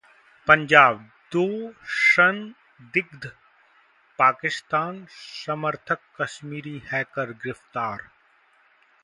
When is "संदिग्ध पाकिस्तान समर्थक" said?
1.95-5.99